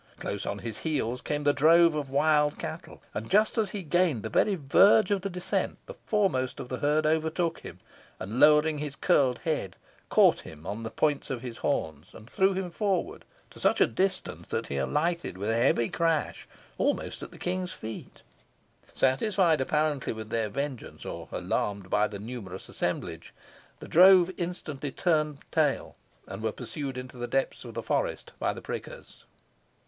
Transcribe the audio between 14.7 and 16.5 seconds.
alighted with a heavy crash